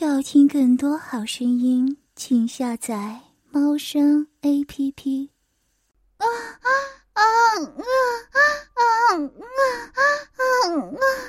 [0.00, 3.18] 要听更多好声音，请下载
[3.50, 5.30] 猫声 A P P。
[6.18, 6.70] 啊啊
[7.14, 8.38] 啊啊啊
[8.74, 8.82] 啊
[9.16, 9.26] 啊
[9.90, 10.70] 啊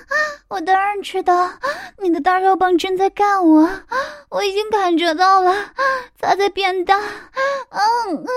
[0.10, 0.16] 啊！
[0.50, 1.52] 我当然知道，
[1.98, 3.68] 你的大肉棒正在干我，
[4.30, 5.74] 我已经感觉到了，
[6.20, 7.80] 它在变大，嗯
[8.18, 8.28] 嗯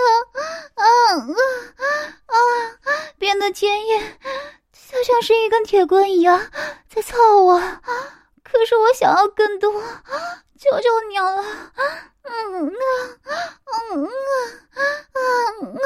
[0.76, 1.34] 嗯嗯
[2.26, 2.36] 啊，
[3.18, 4.00] 变得坚硬，
[4.72, 6.40] 就像是一根铁棍一样
[6.88, 7.82] 在操我啊。
[8.62, 11.42] 可是我想要更多，求求你了！
[12.22, 12.70] 嗯啊，
[13.92, 14.80] 嗯啊，
[15.60, 15.78] 嗯啊！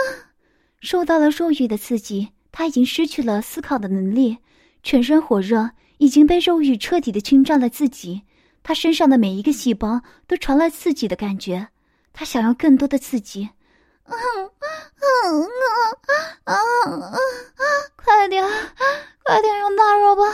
[0.83, 4.41] 受到了肉欲的刺激，他已经失去了思考的能力，
[4.83, 8.25] 全身火热，已经被肉欲彻底的侵占了自己。
[8.63, 11.69] 他身上的每一个细胞都传来刺激的感觉，
[12.13, 13.49] 他想要更多的刺激。
[14.05, 15.49] 嗯嗯
[16.45, 17.17] 啊啊啊！
[17.97, 18.45] 快点，
[19.25, 20.31] 快点用大肉棒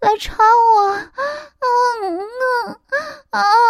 [0.00, 0.96] 来插我！
[0.96, 1.68] 嗯
[2.02, 3.40] 嗯啊嗯嗯嗯嗯啊！
[3.40, 3.40] 插我！
[3.40, 3.63] 嗯嗯嗯嗯。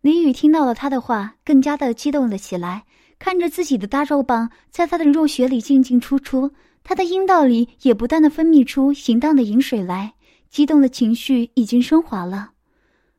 [0.00, 2.84] 李宇听到了他的话，更加的激动了起来，
[3.18, 6.50] 看着自己的大肉棒在他的肉穴里进进出出，
[6.82, 10.14] 他的阴道里也不断的分泌出淫荡的饮水来。
[10.48, 12.52] 激动的情绪已经升华了，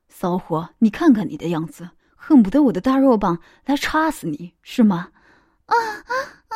[0.08, 5.09] 骚货，你看看你的样子，恨不得我的大肉棒来插死你，是吗？
[5.67, 6.13] 啊啊
[6.47, 6.56] 啊！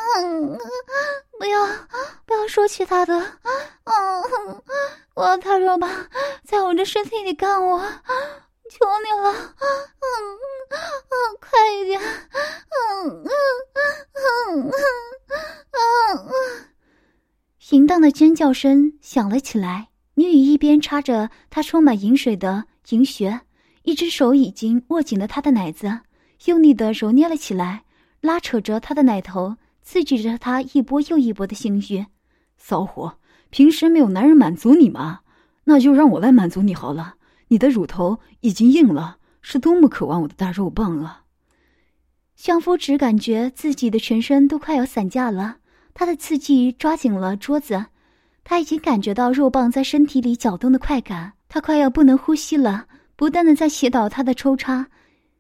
[1.44, 1.68] 不要，
[2.26, 3.14] 不要说其他的。
[3.20, 4.64] 嗯，
[5.14, 5.92] 我要他肉棒
[6.46, 7.80] 在我的身体里干我，
[8.72, 9.30] 求你了。
[9.34, 10.08] 嗯
[10.70, 12.00] 嗯，快一点。
[12.00, 13.28] 嗯嗯
[14.14, 14.72] 嗯嗯
[15.74, 16.66] 嗯嗯。
[17.72, 19.90] 淫荡的尖叫声响了起来。
[20.14, 23.42] 女雨一边插着她充满饮水的银穴，
[23.82, 26.00] 一只手已经握紧了她的奶子，
[26.46, 27.84] 用力的揉捏了起来，
[28.22, 32.06] 拉扯着她的奶头，刺激着他一波又一波的性欲。
[32.58, 33.18] 骚货，
[33.50, 35.20] 平时没有男人满足你吗？
[35.66, 37.16] 那就让我来满足你好了。
[37.50, 41.24] 你的乳头已经硬了，是多么渴望我的大肉棒啊！
[42.36, 45.58] 相夫只感觉自己的全身都快要散架了，
[45.94, 47.86] 他的刺激抓紧了桌子。
[48.44, 54.88] 他已经感觉到肉棒在身体里搅动的快感，他快要不能呼吸了，不断的在祈祷他的抽插。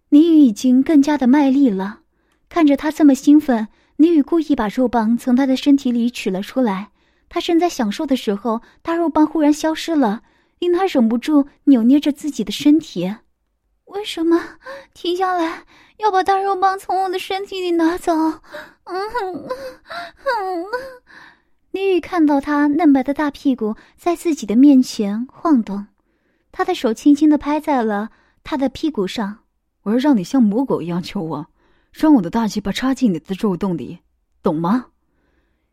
[0.09, 2.01] 倪宇已经更加的卖力了，
[2.47, 6.89] 看着他这么兴奋，李宇故意把肉棒从他的身体里取了出来。
[7.29, 10.21] 他正在享受的时候，大肉棒忽然消失了，
[10.59, 13.15] 令他忍不住扭捏着自己的身体。
[13.85, 14.39] 为什么
[14.93, 15.65] 停下来
[15.97, 18.13] 要把大肉棒从我的身体里拿走？
[18.13, 18.41] 嗯
[18.85, 20.65] 嗯嗯。
[21.71, 25.87] 李宇看到他嫩白的大屁股在自己的面前晃动，
[26.51, 28.11] 他的手轻轻的拍在了
[28.43, 29.39] 他的屁股上。
[29.83, 31.47] 我要让你像母狗一样求我，
[31.93, 33.99] 让我的大鸡巴插进你的肉洞里，
[34.41, 34.87] 懂吗？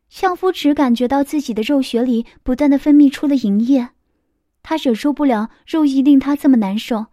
[0.07, 3.89] 相夫只感觉到自己的肉穴里不断的分泌出了淫液，
[4.61, 7.07] 他忍受不了肉意令他这么难受。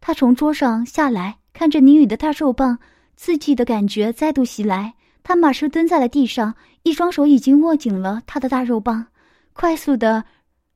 [0.00, 2.78] 他从桌上下来，看着宁宇的大肉棒，
[3.16, 4.94] 刺激的感觉再度袭来。
[5.22, 9.06] 他马上蹲在了地上，一双手已经握紧了他的大肉棒，
[9.52, 10.24] 快速的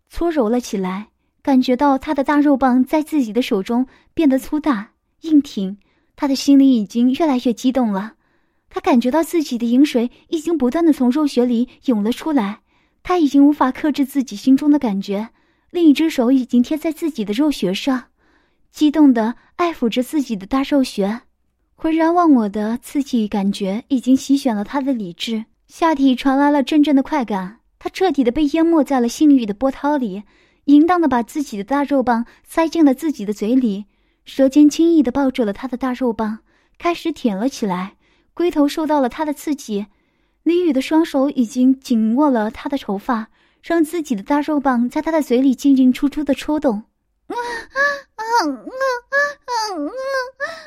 [0.09, 1.09] 搓揉了起来。
[1.43, 4.93] 感觉到他的大肉棒在自己的手中变得粗大
[5.23, 5.77] 硬挺，
[6.17, 8.15] 他的心里已经越来越激动了。
[8.71, 12.61] 他感觉到自己的饮水已经不断的从肉穴里涌了出来，
[13.03, 15.29] 他已经无法克制自己心中的感觉，
[15.71, 18.05] 另一只手已经贴在自己的肉穴上，
[18.73, 21.21] 激动的爱抚着自己的大肉穴。
[21.77, 30.23] 浑然忘我的刺激感觉已经席卷了他的理智，下体传来了阵阵的快感，他彻底的被淹没在了性欲的波涛里，
[30.65, 33.85] 淫荡的把自己的大肉棒塞进了自己的嘴里，
[34.25, 36.39] 舌尖轻易的抱住了他的大肉棒，
[36.79, 37.97] 开始舔了起来。
[38.33, 39.87] 龟头受到了他的刺激，
[40.43, 43.29] 李宇的双手已经紧握了他的头发，
[43.63, 46.85] 让自己的大肉棒在他的嘴里进进出出的抽动。
[47.27, 47.81] 啊啊
[48.17, 48.55] 啊啊
[49.45, 49.77] 啊啊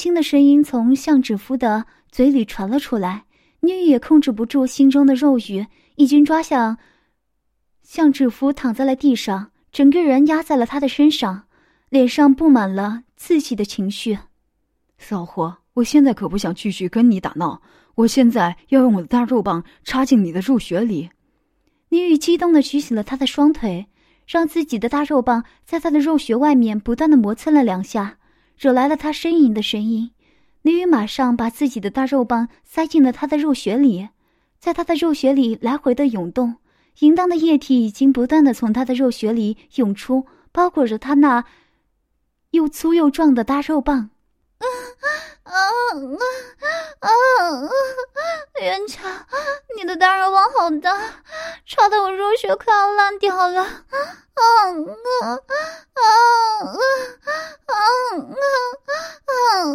[0.00, 3.26] 含糊不清的声音从向指夫的嘴里传了出来，
[3.60, 5.66] 女也控制不住心中的肉欲，
[5.96, 6.78] 已经抓向。
[7.82, 11.42] 向志夫躺在了地上，整个人压在了他的身上，
[11.90, 14.18] 脸上布满了刺激的情绪。
[14.96, 17.60] 骚货，我现在可不想继续跟你打闹，
[17.96, 21.10] 我现在要用我的大肉棒插进你的肉穴里。
[21.90, 23.86] 女宇激动的举起了他的双腿，
[24.26, 28.16] 让自己的大肉棒在他的肉穴外面不断的磨蹭了两下，
[28.60, 30.10] 惹来了他呻吟的声音。
[30.60, 34.10] 林雨马上把自己的大肉棒塞进了他的肉穴里，
[34.58, 36.56] 在他的肉穴里来回的涌动，
[36.98, 41.46] 淫荡的液体已经不断的从他的肉穴里涌出，包裹着他那
[42.50, 44.10] 又粗又壮的大肉棒。
[45.90, 45.96] 啊
[47.00, 47.70] 啊啊啊！
[48.60, 49.10] 元强，
[49.76, 50.96] 你的大肉棒好大，
[51.66, 53.62] 插的我肉穴快要烂掉了。
[53.62, 54.44] 啊啊
[55.22, 55.34] 啊啊
[55.96, 56.06] 啊
[57.66, 57.74] 啊
[59.26, 59.66] 啊啊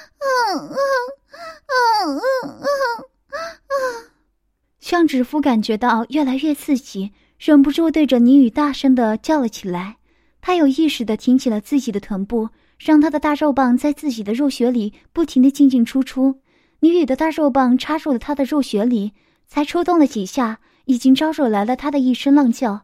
[0.00, 0.34] 啊
[1.96, 2.18] 啊
[3.68, 3.78] 啊！
[4.80, 9.98] 向指夫感觉到越来越刺激，忍不住对着倪宇大声的叫了起来。
[10.40, 12.48] 他有意识的挺起了自己的臀部，
[12.78, 16.40] 让他的大肉棒在自己的肉穴里不停的进进出出。
[16.80, 19.12] 女宇的大肉棒插入了他的肉穴里，
[19.46, 22.82] 才抽动了几下，已经招惹来了他的一声浪叫。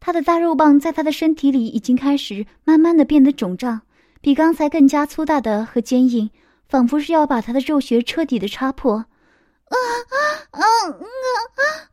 [0.00, 3.82] 他的大肉棒在他的身体里已经开始慢慢的变得肿胀，
[4.20, 6.30] 比刚才更加粗大的和坚硬，
[6.68, 8.94] 仿佛是要把他的肉穴彻底的插破。
[8.96, 10.16] 啊啊
[10.50, 10.88] 啊啊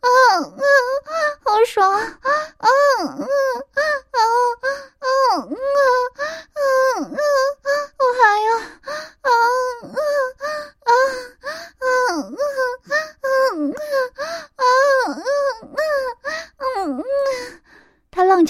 [0.02, 0.08] 啊
[0.40, 0.62] 啊！
[1.44, 1.90] 好爽！
[1.90, 2.68] 啊啊啊
[3.08, 3.26] 啊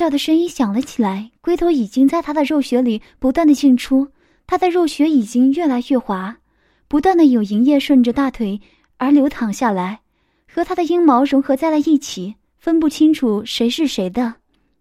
[0.02, 4.08] 叫的声音响了起来，龟头已经在他的肉穴里不断的进出，
[4.48, 6.38] 他的肉穴已经越来越滑，
[6.88, 8.60] 不断的有银液顺着大腿。
[8.98, 10.00] 而流淌下来，
[10.52, 14.34] 和他的阴毛融合在了一起，分不清楚谁是谁的。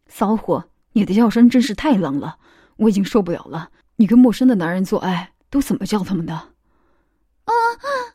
[0.08, 0.64] 骚货，
[0.94, 2.38] 你的叫声真是太浪了，
[2.78, 3.68] 我已经受不了了。
[3.96, 6.49] 你跟陌生的男人做爱都怎么叫他们的？
[7.50, 7.52] 啊，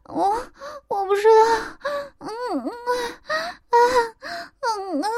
[0.05, 0.41] 我
[0.87, 1.31] 我不知道。
[2.19, 2.71] 嗯嗯
[3.69, 3.75] 啊
[4.61, 5.11] 啊啊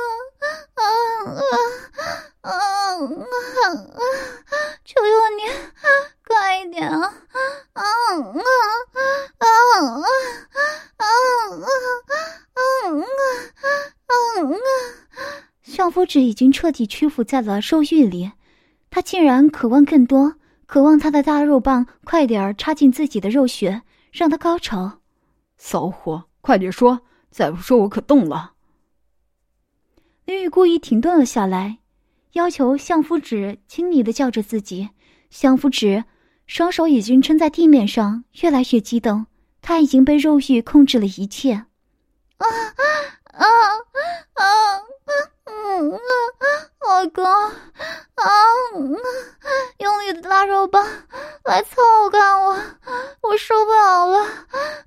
[0.74, 0.81] 啊
[2.42, 2.52] 啊啊
[3.62, 4.02] 啊！
[4.86, 5.06] 求求
[5.38, 5.42] 你，
[6.25, 7.14] 快一点啊！
[7.74, 8.42] 啊啊啊
[9.38, 9.44] 啊！
[9.44, 9.46] 啊
[10.98, 11.06] 啊啊
[12.54, 12.62] 啊
[14.42, 14.52] 啊！
[15.64, 18.31] 小夫子已经彻底屈服在了兽欲里，
[18.90, 20.34] 他竟然渴望更多，
[20.66, 23.84] 渴望他的大肉棒快点儿插进自己的肉穴，
[24.18, 25.02] 让他高潮。
[25.58, 28.54] 骚货，快点说，再不说我可动了。
[30.25, 31.78] 林雨故意停顿了下来，
[32.34, 34.90] 要求相夫指亲昵的叫着自己。
[35.30, 36.04] 相夫指
[36.48, 39.28] 双手已经撑在地面上，越来越激动，
[39.62, 41.54] 他已经被肉欲控制了一切。
[41.54, 42.84] 啊啊
[43.34, 43.46] 啊
[44.34, 44.44] 啊！
[45.46, 46.00] 嗯啊，
[46.81, 48.25] 老公，啊，
[49.78, 50.86] 用你的大肉棒
[51.44, 52.56] 来操干我，
[53.29, 54.25] 我受不了了，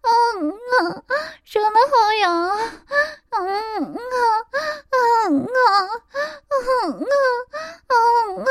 [0.02, 1.02] 嗯啊，
[1.44, 2.56] 真的好痒啊，
[3.31, 3.96] 嗯啊，
[5.28, 5.48] 嗯啊，
[6.84, 7.06] 嗯啊，
[7.88, 8.46] 嗯啊，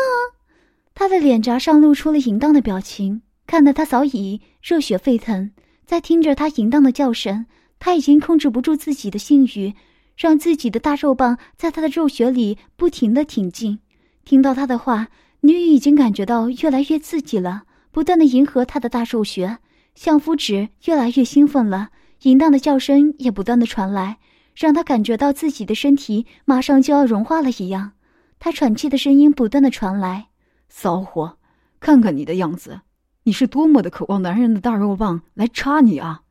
[0.94, 5.52] 他的脸颊上露出了淫荡的表情，看得他早已热血沸腾，
[5.86, 7.48] 在听着他淫荡的叫声，
[7.80, 9.74] 他已经控制不住自己的性欲。
[10.16, 13.80] 让自己的大肉棒在他的肉穴里不停的挺进，
[14.26, 15.08] 听到他的话，
[15.40, 19.60] 女宇已经感觉到越来越刺激了，不断的迎合他的大肉穴，
[20.00, 21.90] 相夫指越来越兴奋了，
[22.22, 24.18] 淫荡的叫声也不断的传来，
[24.56, 27.92] 让他感觉到自己的身体马上就要融化了一样，
[28.40, 30.30] 他喘气的声音不断的传来
[30.70, 31.38] ：“骚货，
[31.82, 32.80] 看看你的样子，
[33.24, 36.22] 你是多么的渴望男人的大肉棒来插你啊！”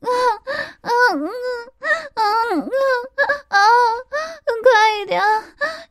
[0.00, 0.08] 啊
[0.80, 0.88] 啊啊
[2.14, 3.60] 啊啊啊！
[4.62, 5.20] 快一点，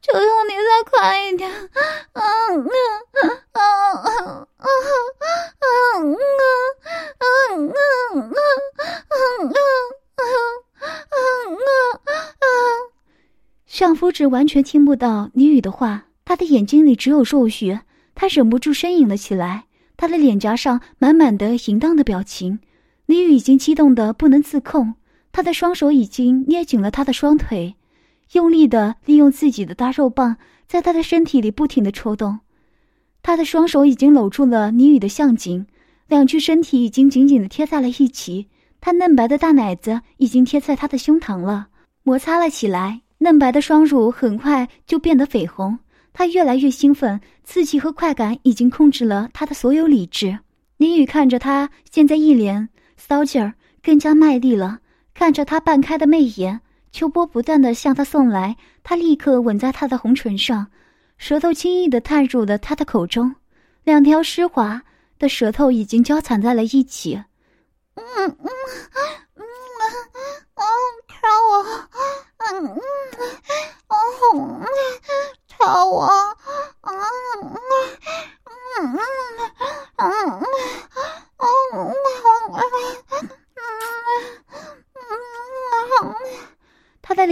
[0.02, 1.52] 求求你再快一点！
[1.52, 1.70] 啊
[2.14, 4.08] 啊啊啊啊
[4.58, 4.68] 啊啊
[5.60, 5.68] 啊
[7.20, 9.54] 啊啊啊啊啊
[10.20, 10.34] 啊
[11.10, 12.08] 啊
[12.40, 12.48] 啊！
[13.66, 17.80] 尚夫子完全听不到李雨的话，他的眼睛里只有肉欲，
[18.16, 19.66] 他忍不住呻吟了起来，
[19.98, 22.60] 他的脸颊上满满的淫荡的表情。
[23.06, 24.96] 李雨已经激动的不能自控，
[25.32, 27.76] 他的双手已经捏紧了他的双腿，
[28.34, 30.38] 用力的利用自己的大肉棒
[30.68, 32.40] 在他的身体里不停的抽动。
[33.22, 35.66] 他的双手已经搂住了李宇的项颈，
[36.08, 38.48] 两具身体已经紧紧的贴在了一起。
[38.82, 41.68] 他嫩白的大奶子已经贴在他的胸膛了，
[42.04, 43.02] 摩擦了起来。
[43.18, 45.78] 嫩白的双乳很快就变得绯红。
[46.14, 50.40] 他越来越兴奋，刺激和快感已经控制了他的所有理智。
[50.78, 52.70] 李宇看着他现在一脸。
[52.96, 54.80] 骚劲儿更加卖力了，
[55.14, 56.60] 看着他半开的媚眼，
[56.92, 60.68] 秋波不断的向他送来，他立刻吻在他的红唇上，
[61.20, 63.36] 舌头轻易的探入了他的口中，
[63.84, 64.82] 两条湿滑
[65.20, 67.22] 的舌头已经交缠在了一起。
[67.96, 68.38] 嗯嗯
[69.36, 69.44] 嗯
[70.56, 70.64] 嗯，
[71.08, 71.62] 挑我，
[72.38, 72.80] 嗯嗯，
[73.90, 73.96] 哦，
[75.50, 76.36] 挑我，啊
[76.84, 76.99] 嗯嗯嗯。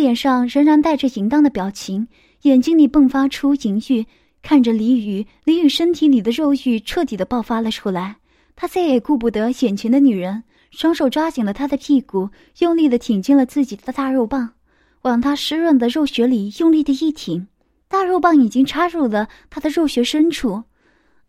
[0.07, 2.07] 脸上仍然带着淫荡的表情
[2.43, 4.05] 眼睛里迸发出淫欲
[4.41, 8.15] 看着李宇李宇身体里的肉欲彻底的爆发了出来。
[8.55, 14.53] 他再也顾不得眼前的女人双手抓紧了她的屁股用力的挺进了自己的大肉棒。
[15.01, 17.49] 往她湿润的肉穴里用力的一挺
[17.89, 20.53] 大肉棒已经插入了她的肉穴深处。
[20.53, 20.63] 啊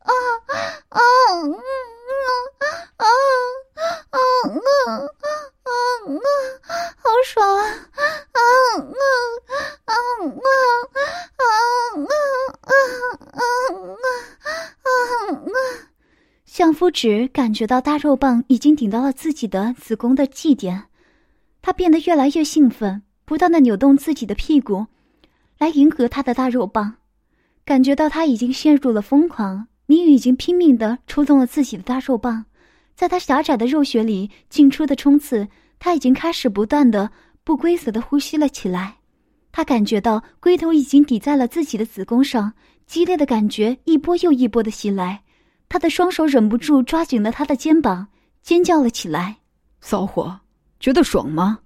[0.07, 0.55] 啊
[0.91, 1.03] 啊啊
[2.97, 3.07] 啊啊
[4.13, 5.73] 啊啊啊啊
[6.13, 6.29] 啊
[6.97, 7.63] 好爽啊！
[7.63, 8.41] 啊
[8.79, 9.05] 啊
[9.85, 9.95] 啊啊
[11.37, 12.25] 啊啊
[12.63, 12.73] 啊
[14.03, 14.89] 啊
[15.37, 15.59] 啊！
[16.45, 20.85] 相夫指感觉到大肉棒已经顶到了自己的子宫的祭点，
[21.63, 24.87] 他变得越来越兴奋，不断的扭动自己的屁股，
[25.59, 26.95] 来迎合他的大肉棒。
[27.65, 32.47] 感觉到他已经陷入了疯狂，倪宇已经拼命的抽动了自己的大肉棒，
[32.99, 35.47] 在他狭窄的肉穴里进出的冲刺，
[35.79, 37.09] 他已经开始不断的
[37.45, 38.97] 不规则的呼吸了起来。
[39.53, 42.53] 他感觉到龟头已经抵在了自己的子宫上，
[42.89, 45.23] 激烈的感觉一波又一波的袭来。
[45.69, 48.09] 他的双手忍不住抓紧了他的肩膀，
[48.43, 49.37] 尖叫了起来
[49.81, 50.41] ：“骚货，
[50.81, 51.61] 觉得爽吗？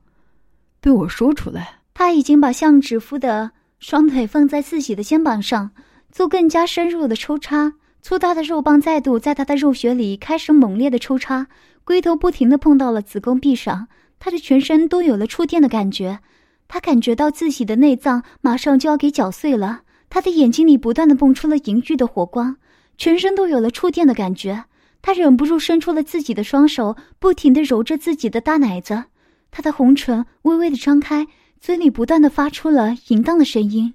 [0.83, 5.71] 对我说出来！”他已经把向指夫的双腿放在自己的肩膀上，
[6.11, 7.73] 做更加深入的抽插。
[8.03, 11.47] 粗大的肉棒再度在他的肉穴里开始猛烈的抽插，
[11.85, 13.87] 龟头不停的碰到了子宫壁上，
[14.19, 16.19] 他的全身都有了触电的感觉。
[16.67, 22.57] 他感觉到自己的内脏马上就要给搅碎了，他的眼睛里不断的蹦出了淫欲的火光。
[22.99, 24.65] 全身都有了触电的感觉，
[25.01, 29.05] 他忍不住伸出了自己的双手，不停的揉着自己的大奶子。
[29.53, 31.29] 他的红唇微微的张开，
[31.61, 33.95] 嘴里不断的发出了淫荡的声音：“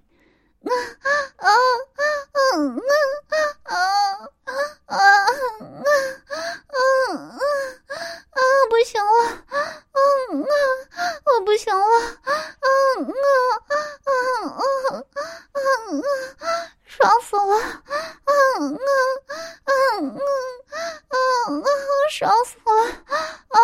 [0.63, 0.71] 啊
[1.37, 1.49] 啊啊
[2.33, 2.39] 啊
[3.67, 5.05] 啊啊啊啊啊啊
[6.67, 7.45] 啊啊
[8.31, 9.09] 啊，不行了，
[9.47, 9.55] 啊
[9.91, 9.99] 啊，
[11.25, 11.81] 我不行了，
[12.23, 12.67] 啊啊
[13.07, 13.29] 啊
[14.03, 14.11] 啊
[14.43, 15.01] 啊
[15.53, 15.59] 啊，
[16.85, 17.91] 爽死了，啊
[18.25, 18.31] 啊
[19.63, 19.71] 啊啊
[21.09, 21.65] 啊，
[22.09, 22.71] 爽死了，
[23.07, 23.15] 啊
[23.49, 23.55] 啊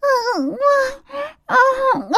[0.00, 0.06] 啊
[1.46, 2.14] 啊啊，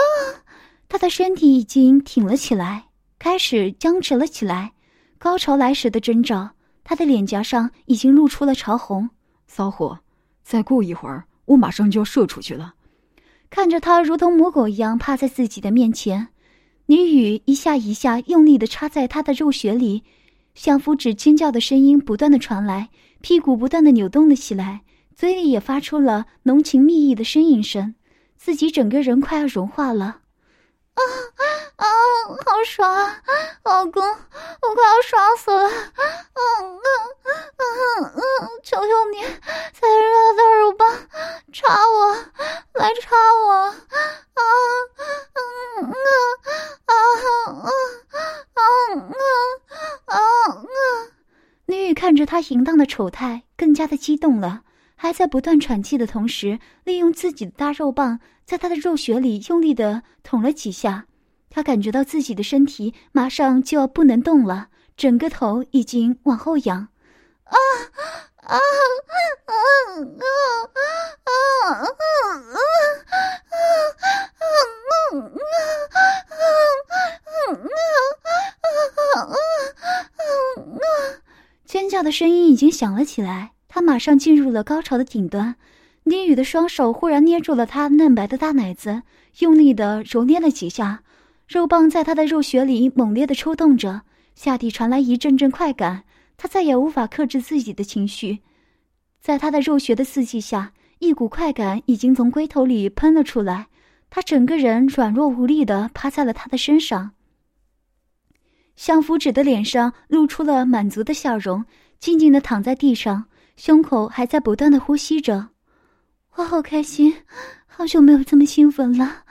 [0.88, 2.89] 他的身体已经挺了起来。
[3.20, 4.72] 开始僵持了起来。
[5.18, 9.10] 高潮来时的征兆，他的脸颊上已经露出了潮红。
[9.46, 10.00] 骚货，
[10.42, 12.74] 再过一会儿，我马上就要射出去了。
[13.50, 16.28] 看着他如同母狗一样趴在自己的面前。
[16.86, 20.02] 女雨一下一下用力的插在他的肉穴里，
[20.54, 22.88] 相夫指尖叫的声音不断的传来，
[23.20, 24.80] 屁股不断的扭动了起来，
[25.14, 27.94] 嘴里也发出了浓情蜜意的呻吟声，
[28.38, 30.22] 自己整个人快要融化了。
[30.94, 31.02] 啊
[31.36, 31.44] 啊，
[31.80, 31.86] 啊
[32.44, 33.20] 好爽啊，
[33.64, 35.68] 老公，我快要爽死了！
[35.68, 36.80] 嗯嗯
[37.56, 38.20] 嗯嗯，
[38.62, 39.22] 求求你，
[39.72, 40.94] 再让大肉棒
[41.52, 42.14] 插我，
[42.74, 43.52] 来插我！
[43.52, 43.74] 啊
[45.34, 45.42] 嗯
[45.80, 45.92] 嗯
[46.84, 46.94] 啊啊
[47.64, 47.70] 啊
[48.54, 48.60] 啊
[50.04, 50.18] 啊啊！
[51.66, 54.62] 李宇看着他淫荡的丑态，更加的激动了，
[54.96, 58.20] 还在不断喘气的同时，利用自己的大肉棒。
[58.44, 61.06] 在他的肉穴里用力的捅了几下，
[61.50, 66.88] 他感觉到自己的身体马上就要不能动了，整个头已经往后仰。
[67.44, 67.56] 啊
[68.36, 68.58] 啊啊啊
[69.46, 69.54] 啊
[70.10, 70.32] 啊
[71.24, 72.86] 啊啊啊啊啊
[78.92, 79.36] 啊啊啊
[81.64, 85.56] 尖叫的声音已经响了起来，他马上进入了高潮的顶端。
[86.02, 89.02] 李宇的双手忽然捏住了他嫩白的大奶子，
[89.38, 91.02] 用力的揉捏了几下，
[91.50, 94.02] 肉棒在他的肉穴里猛烈的抽动着，
[94.36, 96.04] 下体传来一阵阵快感，
[96.36, 98.38] 他再也无法克制自己的情绪，
[99.20, 103.66] 在他的肉穴的刺激下，一股快感已经从龟头里喷了出来，
[104.10, 107.10] 他整个人软弱无力的趴在了他的身上。
[108.76, 111.64] 相夫指的脸上露出了满足的笑容，
[111.98, 113.24] 静静的躺在地上，
[113.56, 115.48] 胸口还在不断的呼吸着。
[116.36, 117.12] 我好开心，
[117.66, 119.24] 好久没有这么兴奋了，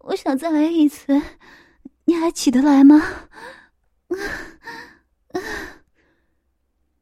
[0.00, 1.22] 我想再来一次，
[2.04, 3.02] 你还起得来吗？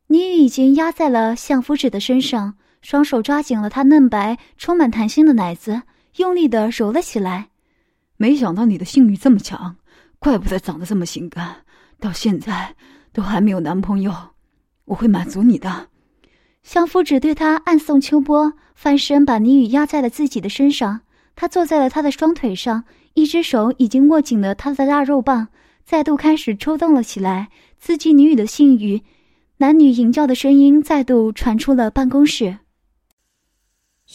[0.09, 5.83] 倪宇已经压在了相夫子的身上，双手抓紧了他嫩白、充满弹性的奶子，
[6.17, 7.51] 用力的揉了起来。
[8.17, 9.77] 没想到你的性欲这么强，
[10.19, 11.65] 怪不得长得这么性感，
[11.99, 12.75] 到现在
[13.13, 14.13] 都还没有男朋友，
[14.85, 15.89] 我会满足你的。
[16.63, 21.01] 相夫指对他暗送秋波，翻身把倪雨压在了自己的身上。
[21.37, 25.49] 他坐在了他的双腿上，一只手已经握紧了他的腊肉棒，
[25.85, 29.03] 再度开始抽动了起来，刺激女女的性欲。
[29.59, 32.61] 男女淫叫的声音再度传出了办公室。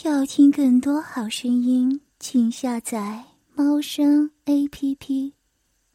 [0.03, 3.23] 要听更多好声音，请下载
[3.53, 5.34] 猫声 A P P。